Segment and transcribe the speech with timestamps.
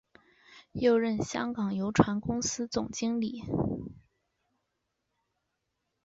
[0.71, 3.43] 又任香港邮船公司总经理。